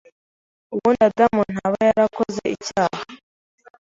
ubundi 0.73 1.01
Adamu 1.09 1.41
ntaba 1.53 1.77
yarakoze 1.87 2.43
icyaha. 2.55 3.01